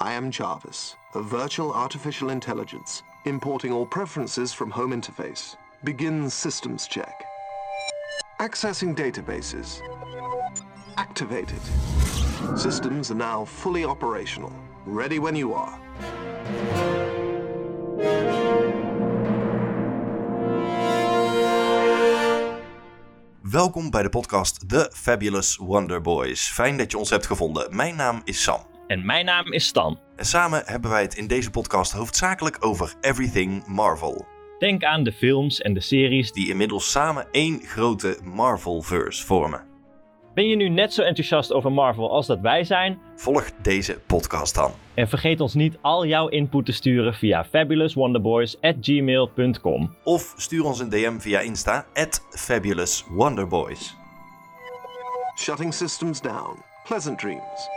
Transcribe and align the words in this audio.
I 0.00 0.12
am 0.12 0.30
Jarvis, 0.30 0.94
a 1.16 1.20
virtual 1.20 1.72
artificial 1.72 2.30
intelligence, 2.30 3.02
importing 3.24 3.72
all 3.72 3.84
preferences 3.84 4.52
from 4.52 4.70
home 4.70 4.92
interface. 4.92 5.56
Begin 5.82 6.30
systems 6.30 6.86
check. 6.86 7.24
Accessing 8.38 8.94
databases. 8.94 9.80
Activated. 10.96 11.60
Systems 12.56 13.10
are 13.10 13.16
now 13.16 13.44
fully 13.44 13.84
operational. 13.84 14.52
Ready 14.86 15.18
when 15.18 15.34
you 15.34 15.54
are. 15.54 15.80
Welkom 23.42 23.90
bij 23.90 24.02
de 24.02 24.08
podcast 24.08 24.68
The 24.68 24.90
Fabulous 24.94 25.56
Wonder 25.56 26.00
Boys. 26.00 26.50
Fijn 26.52 26.76
dat 26.76 26.90
je 26.90 26.98
ons 26.98 27.10
hebt 27.10 27.26
gevonden. 27.26 27.76
Mijn 27.76 27.96
naam 27.96 28.20
is 28.24 28.42
Sam. 28.42 28.76
En 28.88 29.06
mijn 29.06 29.24
naam 29.24 29.52
is 29.52 29.66
Stan. 29.66 29.98
En 30.16 30.24
samen 30.24 30.62
hebben 30.64 30.90
wij 30.90 31.02
het 31.02 31.16
in 31.16 31.26
deze 31.26 31.50
podcast 31.50 31.92
hoofdzakelijk 31.92 32.56
over 32.60 32.94
everything 33.00 33.66
Marvel. 33.66 34.26
Denk 34.58 34.84
aan 34.84 35.02
de 35.02 35.12
films 35.12 35.60
en 35.60 35.74
de 35.74 35.80
series. 35.80 36.32
Die 36.32 36.48
inmiddels 36.48 36.90
samen 36.90 37.26
één 37.30 37.60
grote 37.62 38.18
Marvel-verse 38.24 39.26
vormen. 39.26 39.66
Ben 40.34 40.48
je 40.48 40.56
nu 40.56 40.68
net 40.68 40.92
zo 40.92 41.02
enthousiast 41.02 41.52
over 41.52 41.72
Marvel 41.72 42.10
als 42.10 42.26
dat 42.26 42.40
wij 42.40 42.64
zijn? 42.64 42.98
Volg 43.16 43.50
deze 43.62 43.98
podcast 44.06 44.54
dan. 44.54 44.70
En 44.94 45.08
vergeet 45.08 45.40
ons 45.40 45.54
niet 45.54 45.78
al 45.80 46.06
jouw 46.06 46.28
input 46.28 46.66
te 46.66 46.72
sturen 46.72 47.14
via 47.14 47.44
fabulouswonderboys@gmail.com. 47.44 49.94
Of 50.04 50.34
stuur 50.36 50.64
ons 50.64 50.80
een 50.80 50.88
DM 50.88 51.18
via 51.18 51.40
Insta, 51.40 51.86
at 51.94 52.26
Fabulous 52.30 53.04
Wonderboys. 53.08 53.96
Shutting 55.38 55.74
systems 55.74 56.20
down. 56.20 56.62
Pleasant 56.84 57.18
dreams. 57.18 57.68